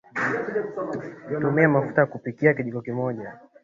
tumia 1.41 1.69
mafuta 1.69 2.01
ya 2.01 2.07
kupikia 2.07 2.53
kijiko 2.53 2.81
kimoja 2.81 3.39